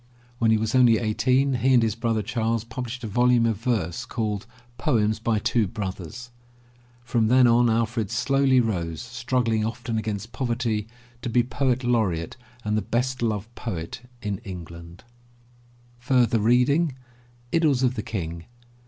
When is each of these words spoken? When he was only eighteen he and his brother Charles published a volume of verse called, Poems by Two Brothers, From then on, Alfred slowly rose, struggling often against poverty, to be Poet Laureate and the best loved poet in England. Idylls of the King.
When 0.39 0.49
he 0.49 0.57
was 0.57 0.73
only 0.73 0.97
eighteen 0.97 1.53
he 1.53 1.75
and 1.75 1.83
his 1.83 1.93
brother 1.93 2.23
Charles 2.23 2.63
published 2.63 3.03
a 3.03 3.07
volume 3.07 3.45
of 3.45 3.57
verse 3.57 4.03
called, 4.03 4.47
Poems 4.79 5.19
by 5.19 5.37
Two 5.37 5.67
Brothers, 5.67 6.31
From 7.03 7.27
then 7.27 7.45
on, 7.45 7.69
Alfred 7.69 8.09
slowly 8.09 8.59
rose, 8.59 8.99
struggling 8.99 9.63
often 9.63 9.99
against 9.99 10.31
poverty, 10.31 10.87
to 11.21 11.29
be 11.29 11.43
Poet 11.43 11.83
Laureate 11.83 12.35
and 12.65 12.75
the 12.75 12.81
best 12.81 13.21
loved 13.21 13.53
poet 13.53 14.01
in 14.23 14.39
England. 14.39 15.03
Idylls 16.09 17.83
of 17.83 17.93
the 17.93 18.01
King. 18.03 18.45